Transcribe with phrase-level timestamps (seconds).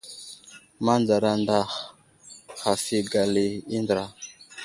[0.85, 1.67] Manzar anday
[2.61, 4.03] haf i gala i andra.